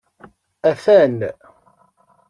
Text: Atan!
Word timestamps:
Atan! 0.69 1.15